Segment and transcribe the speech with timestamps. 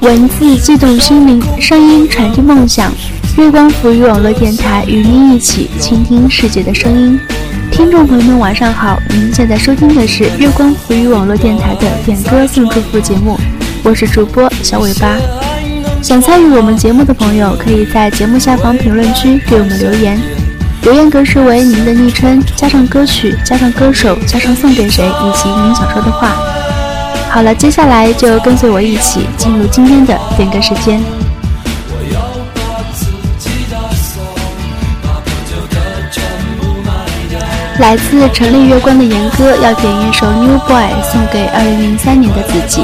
[0.00, 2.92] 文字激动心灵，声音传递梦想。
[3.36, 7.18] 月光浮语网络电台与您一起倾听世界的声音。
[7.72, 8.96] 听众朋友们，晚上好！
[9.10, 13.36] 您现在收听的是月光浮语网络电台的点歌送祝福节目，
[13.82, 15.16] 我是主播小尾巴。
[16.00, 20.20] 想参与我们节目的朋友，可以在节目下方评论区给我们留言。
[20.82, 26.36] 留言格式为您的昵称加上歌曲加上歌手加上送给谁以及您想说的话。
[27.30, 31.00] 好了，接下来就跟随我一起进入今天的点歌时间。
[37.78, 42.82] 来自城里月光的严歌要点一首《New Boy》送给二零零三年的自己。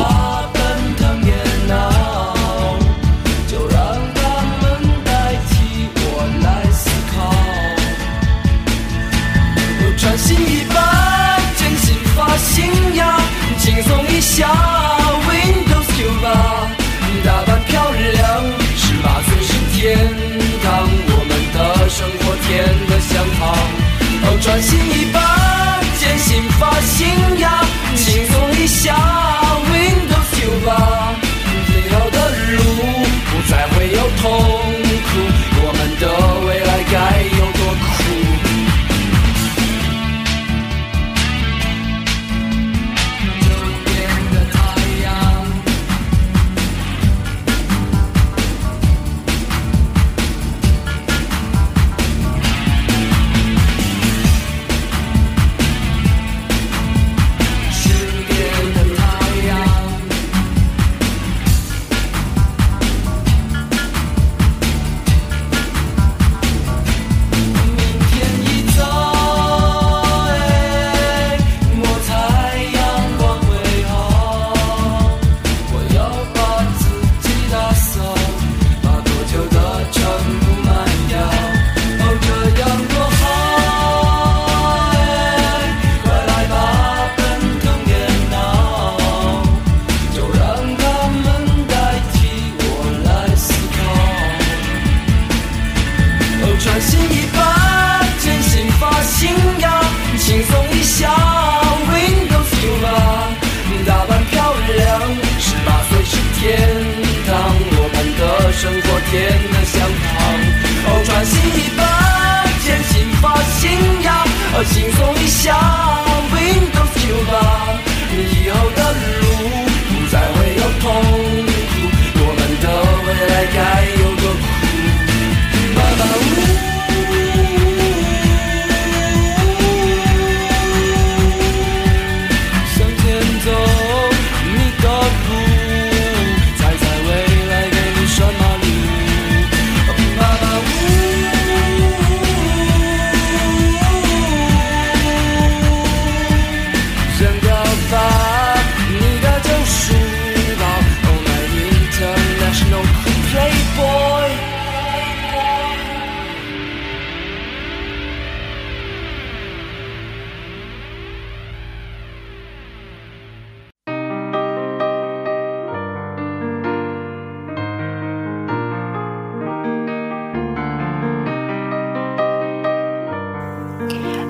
[24.60, 25.07] 心一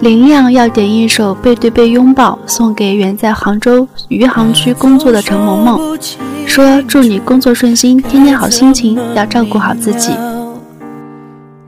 [0.09, 5.99] 林亮要点一首《背对背拥抱》，送给远在杭州余杭区工作的陈萌萌，
[6.47, 10.13] 说祝你工作顺心，天天好心情，要照顾好自己。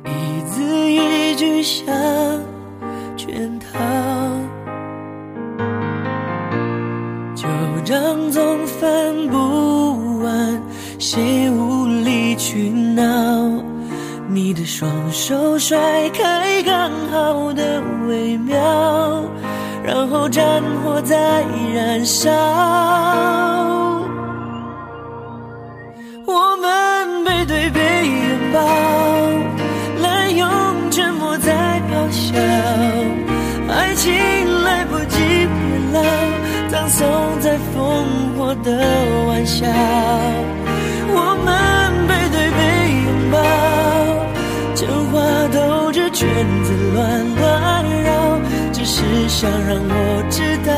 [0.06, 1.84] 一字一句像
[3.14, 3.78] 圈套，
[7.34, 7.46] 旧
[7.84, 10.58] 账总翻不完，
[10.98, 13.49] 谁无理取闹？
[14.42, 15.76] 你的双手甩
[16.14, 18.56] 开刚好的微妙，
[19.84, 21.44] 然后战火在
[21.74, 22.30] 燃烧。
[26.24, 28.60] 我们背对背拥抱，
[30.00, 30.50] 滥用
[30.90, 32.38] 沉默在咆哮，
[33.68, 34.10] 爱情
[34.62, 36.02] 来不及变老，
[36.70, 37.06] 葬送
[37.40, 38.70] 在烽火的
[39.28, 39.66] 玩笑。
[41.12, 42.58] 我们背对背
[43.04, 43.79] 拥抱。
[44.80, 45.20] 真话
[45.52, 46.26] 兜着圈
[46.64, 48.40] 子乱乱绕，
[48.72, 50.72] 只是想让我知道，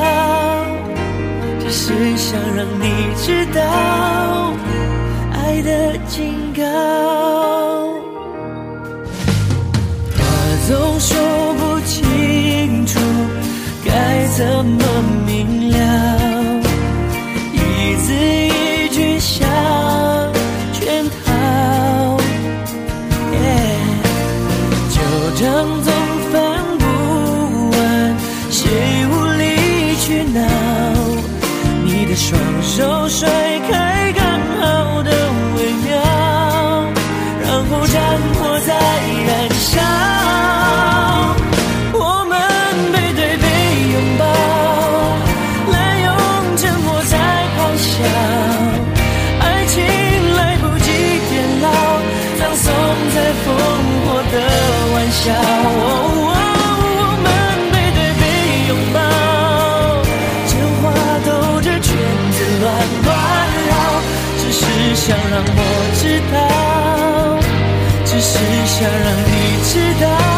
[1.60, 3.62] 只是想让你知道，
[5.32, 6.64] 爱的警告。
[10.18, 10.20] 话
[10.66, 12.98] 总说不清楚，
[13.84, 14.84] 该怎么
[68.22, 70.31] 是想让你知道，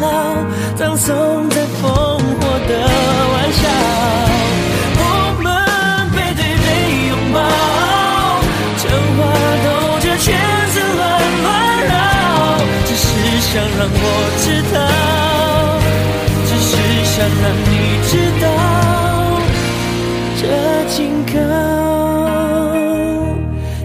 [0.00, 0.06] 老，
[0.76, 2.72] 葬送在烽火的
[3.32, 3.62] 玩笑。
[4.98, 5.02] 我
[5.42, 5.44] 们
[6.12, 6.66] 背对背
[7.08, 7.38] 拥抱，
[8.82, 8.84] 真
[9.16, 9.18] 话
[9.64, 9.66] 兜
[10.00, 10.26] 着圈
[10.72, 11.00] 子乱
[11.42, 11.44] 乱
[11.86, 11.90] 绕，
[12.84, 13.04] 只是
[13.40, 14.04] 想让我
[14.42, 14.44] 知
[14.74, 14.76] 道，
[16.46, 16.70] 只是
[17.04, 17.72] 想让你
[18.06, 18.12] 知
[18.42, 18.44] 道。
[20.38, 20.42] 这
[20.94, 20.96] 警
[21.32, 21.34] 告，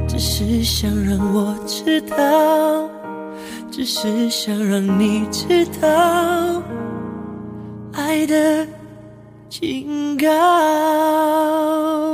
[0.07, 2.15] 只是想让我知道，
[3.81, 6.61] 只是想让你知道，
[7.93, 8.67] 爱的
[9.49, 12.10] 警告。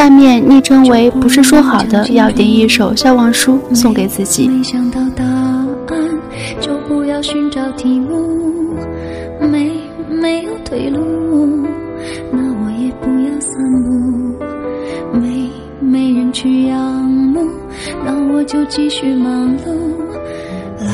[0.00, 4.48] 下面昵称为不是说好的，要点一首消亡书送给自己。
[4.48, 5.68] 没想到答案，
[6.58, 8.74] 就不要寻找题目。
[9.42, 9.70] 没
[10.08, 11.66] 没有退路，
[12.32, 13.52] 那我也不要散
[13.84, 15.20] 步。
[15.20, 15.50] 没
[15.80, 17.46] 没人去仰慕，
[18.02, 19.68] 那我就继续忙碌。
[20.78, 20.86] 来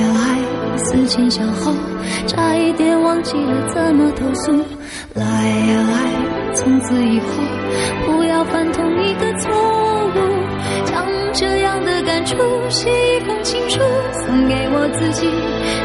[0.00, 1.72] 呀来，思前想后，
[2.26, 4.50] 差一点忘记了怎么投诉。
[5.14, 7.26] 来呀来，从此以后
[12.88, 13.78] 写一封情书，
[14.24, 15.28] 送给我自己。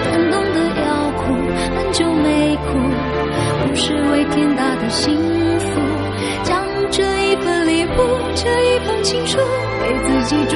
[0.08, 0.58] 感动得
[0.88, 1.36] 要哭，
[1.76, 2.80] 很久没哭，
[3.68, 5.12] 不是为天大的幸
[5.60, 5.82] 福。
[6.44, 8.00] 将这一份礼物，
[8.36, 9.38] 这一封情书，
[9.84, 10.56] 给自己祝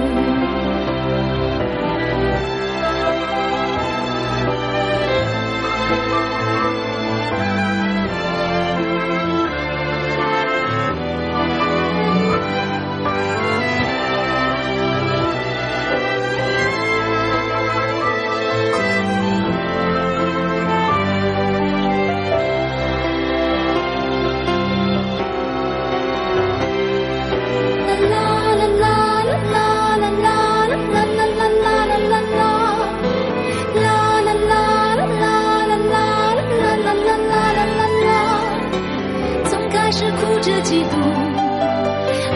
[39.91, 40.95] 是哭着嫉妒，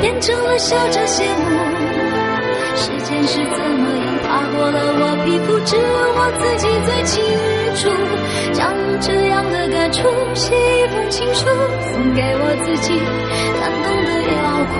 [0.01, 1.45] 变成了笑着羡慕。
[2.75, 5.81] 时间是怎么样划过了我皮肤，只有
[6.17, 7.13] 我自己最清
[7.75, 7.87] 楚。
[8.51, 8.59] 将
[8.99, 11.47] 这样的感触写一封情书，
[11.93, 12.99] 送给我自己，
[13.59, 14.75] 感动的要哭，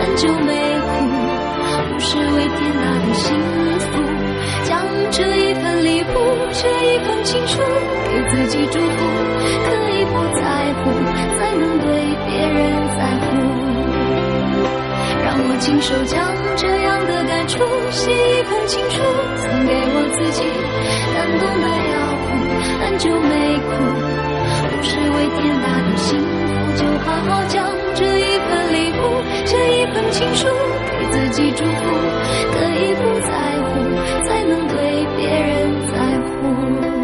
[0.00, 0.50] 很久没
[0.80, 0.88] 哭，
[1.92, 3.63] 不是为天大的幸福。
[5.10, 6.06] 这一份礼物，
[6.52, 7.58] 这一封情书，
[8.10, 8.96] 给自己祝福。
[9.64, 10.42] 可以不在
[10.80, 10.90] 乎，
[11.38, 11.86] 才能对
[12.26, 12.58] 别人
[12.96, 13.24] 在乎。
[15.24, 16.14] 让我亲手将
[16.56, 17.58] 这样的感触
[17.90, 19.02] 写一封情书，
[19.36, 20.42] 送给我自己。
[21.14, 21.94] 感动的要
[22.24, 22.26] 哭，
[22.80, 23.32] 很久没
[23.64, 23.72] 哭，
[24.70, 27.54] 不是为天大的幸福，就好好讲
[27.94, 30.46] 这一份礼物，这一封情书，
[30.98, 31.70] 给自己祝福。
[32.52, 33.32] 可以不在
[33.62, 33.70] 乎，
[34.26, 35.50] 才能对别人
[35.92, 37.03] 在乎。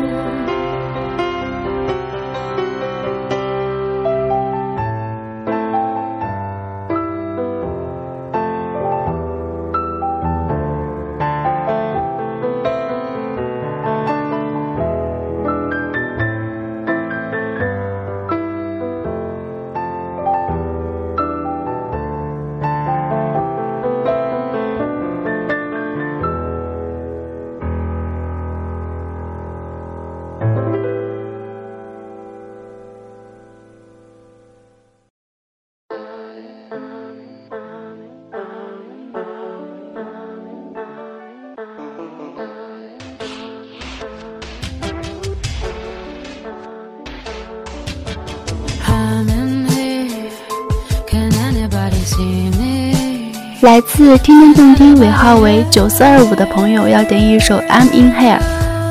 [53.62, 58.38] 来自天天动听尾号为九四二五的朋友要点一首《I'm in Here》，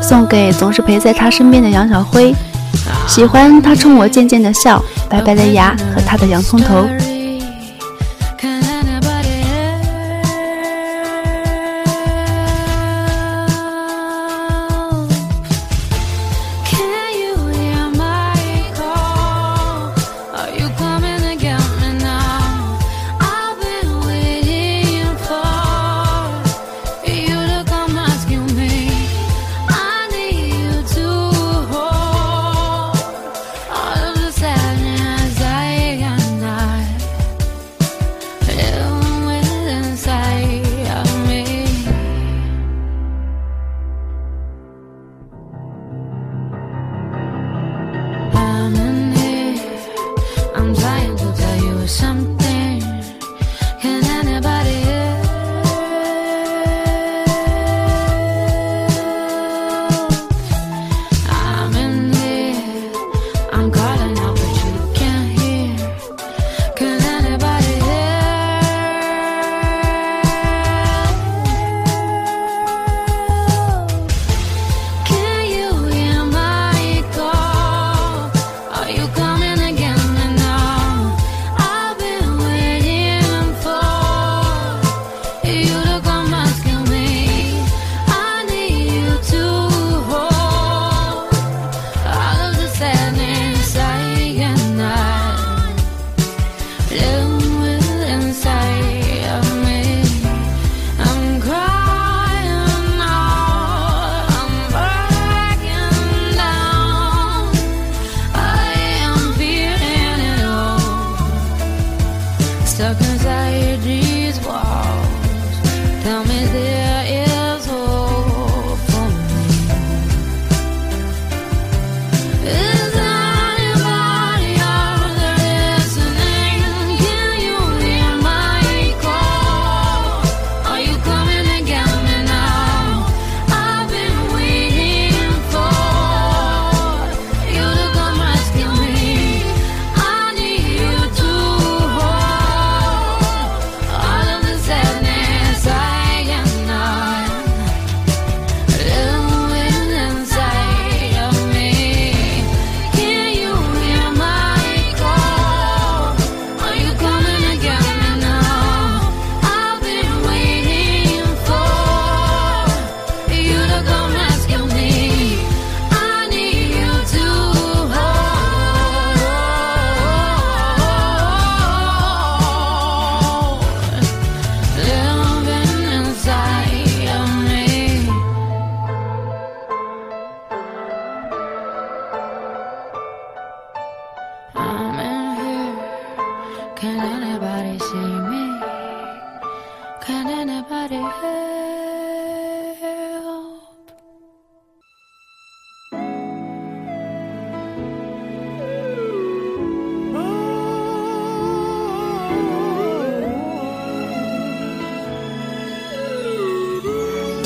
[0.04, 2.36] 送给总是陪在他身边的杨小辉。
[3.08, 6.88] 喜欢他冲我贱贱的笑，白白的牙和他的洋葱头。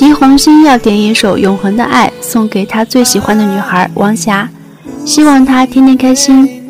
[0.04, 4.46] 倪红心要点一首《永恒的爱》，送给他最喜欢的女孩王霞，
[5.06, 6.63] 希望她天天开心。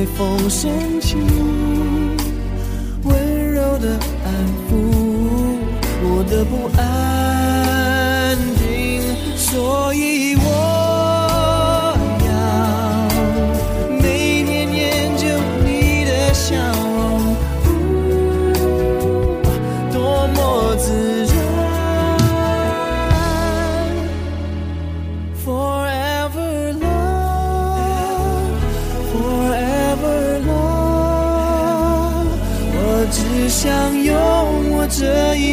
[0.00, 1.14] 微风升起，
[3.04, 4.32] 温柔的安
[4.64, 4.72] 抚
[6.02, 9.02] 我的不安定，
[9.36, 10.89] 所以我。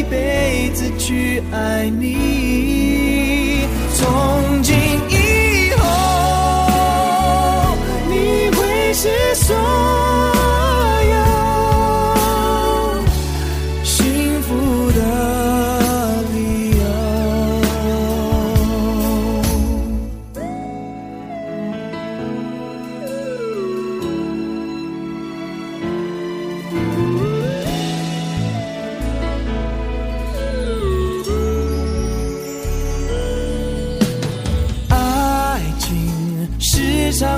[0.08, 2.27] 一辈子去爱你。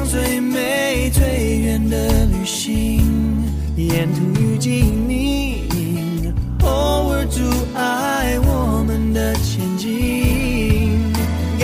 [0.04, 3.44] 最美最远的旅行
[3.76, 4.72] 沿途遇见
[5.08, 6.32] 你
[6.62, 7.40] 偶尔阻
[7.74, 11.00] 碍我们的前进。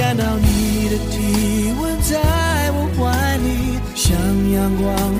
[0.06, 2.16] 感到你的体温在
[2.72, 4.16] 我怀里像
[4.52, 5.15] 阳光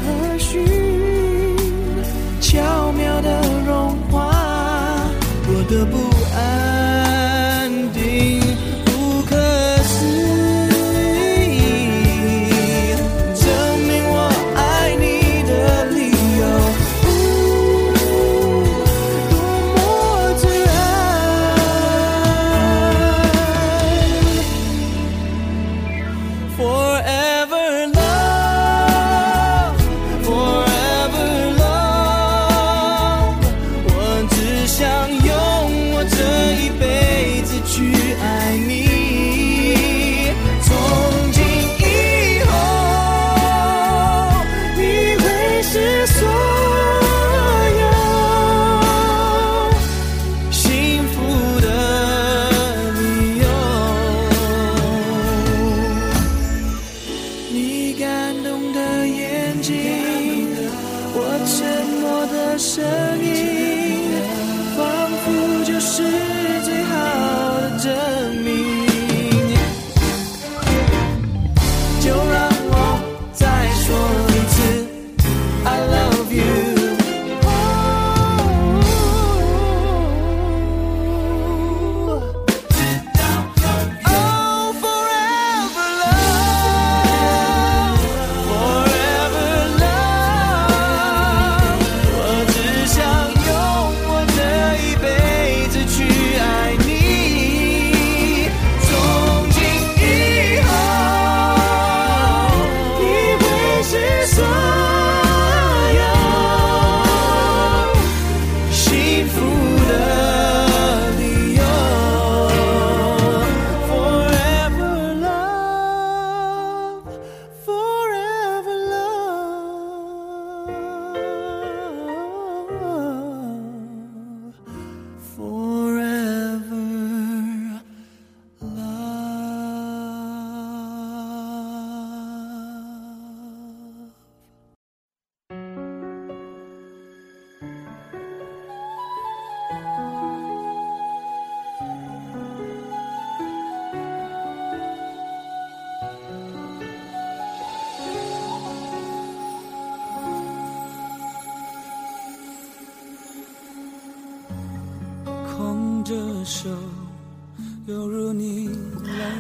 [34.79, 35.26] 想。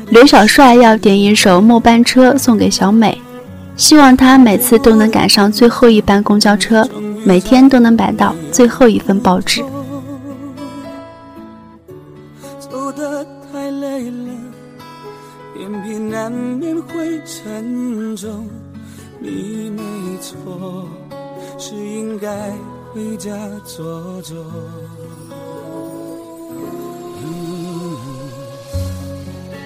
[0.09, 3.21] 刘小帅要点一首《末班车》送给小美，
[3.77, 6.88] 希望她每次都能赶上最后一班公交车，
[7.25, 9.64] 每天都能买到最后一份报纸。
[12.61, 14.31] 走得太累了，
[15.59, 18.49] 眼皮难免会沉重。
[19.19, 19.83] 你没
[20.21, 20.87] 错，
[21.59, 22.53] 是应该
[22.95, 23.31] 回家
[23.64, 24.37] 坐坐。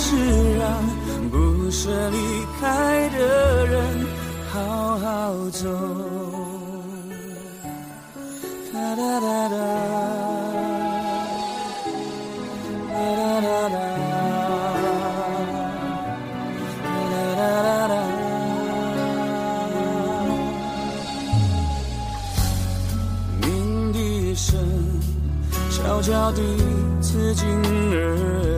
[0.00, 0.14] 是
[0.56, 0.64] 让
[1.28, 2.16] 不舍离
[2.60, 4.06] 开的人
[4.48, 5.04] 好好
[5.50, 5.68] 走。
[8.72, 9.56] 哒哒哒哒，
[12.94, 13.76] 哒哒哒哒，
[16.84, 17.92] 哒哒哒哒。
[23.42, 23.46] 鸣
[23.92, 24.46] 笛声
[25.70, 26.40] 悄悄地
[27.02, 27.44] 刺进
[27.90, 28.57] 耳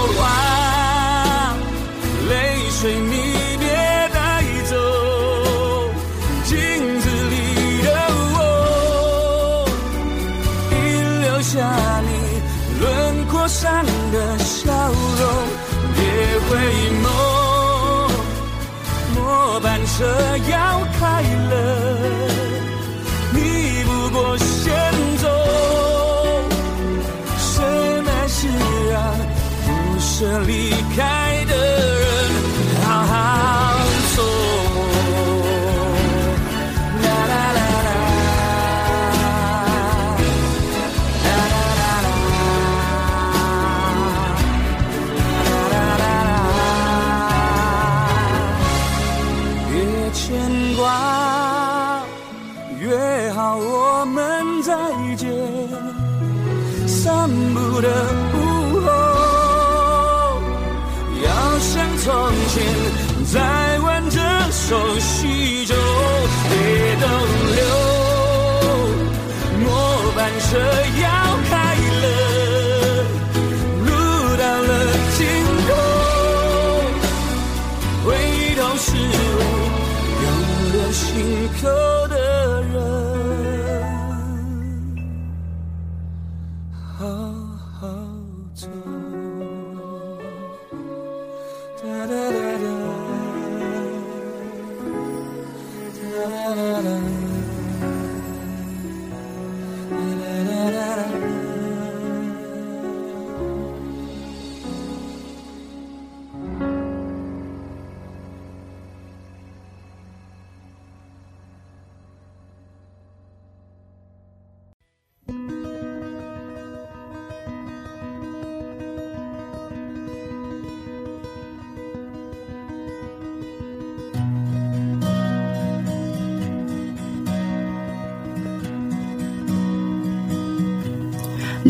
[20.01, 20.07] 车
[20.49, 21.53] 要开了，
[23.33, 24.73] 你不过先
[25.17, 25.27] 走。
[27.37, 27.63] 深
[28.07, 28.47] 爱是
[28.95, 28.97] 啊
[29.63, 30.73] 不舍离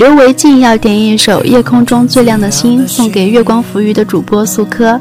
[0.02, 5.00] 刘维静要点一首《夜空中最亮的星》，送给月光浮鱼的主播素科，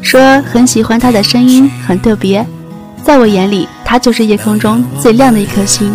[0.00, 2.46] 说很喜欢他的声音，很特别，
[3.02, 5.92] 在我眼里，他就是夜空中最亮的一颗星。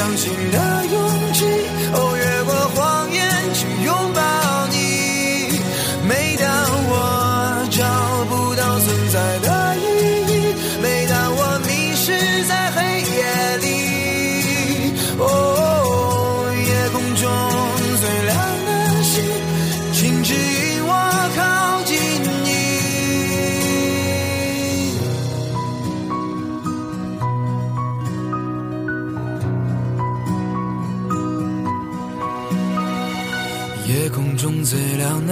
[0.00, 1.09] 相信的勇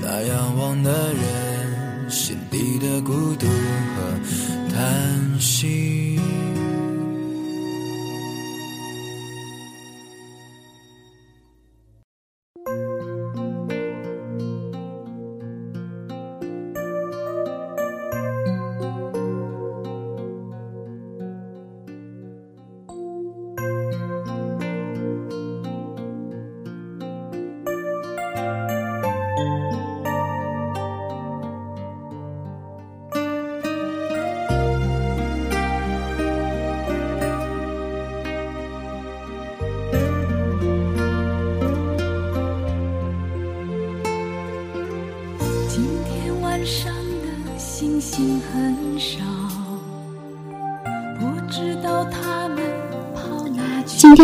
[0.00, 6.11] 那仰望的人心底的孤独和叹息？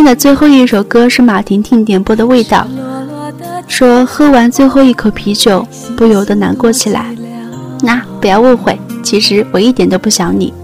[0.09, 2.67] 的最后一首歌是马婷婷点播的《味道》，
[3.69, 5.67] 说喝完最后一口啤酒，
[5.99, 7.15] 不由得难过起来。
[7.83, 10.55] 那不要误会，其实我一点都不想你。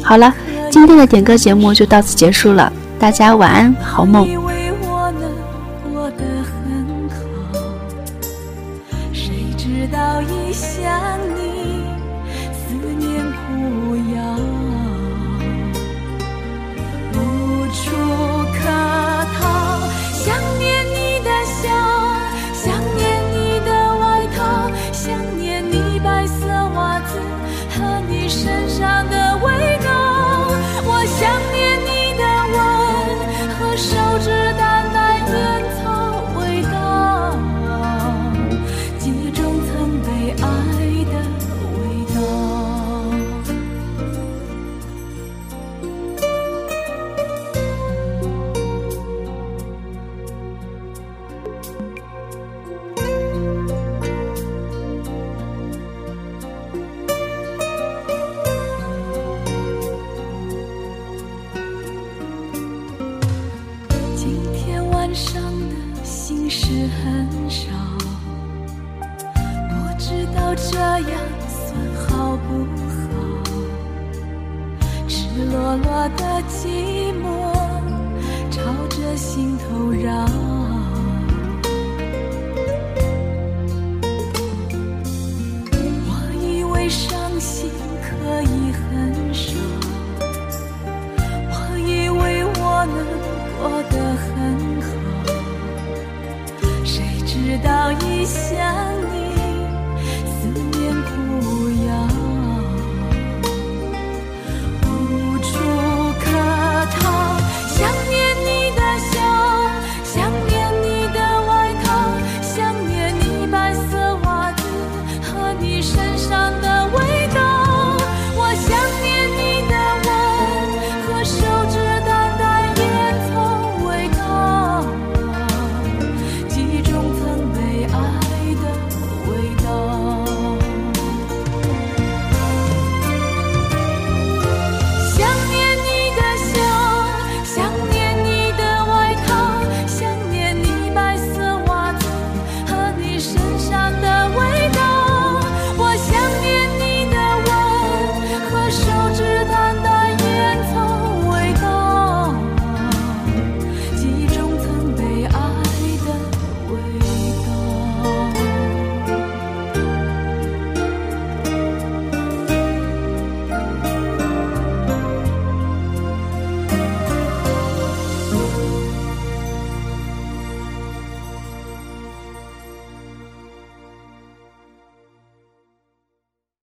[0.00, 0.32] 好了，
[0.70, 4.28] 今天的点歌节目就到此结束了，大家晚安，好梦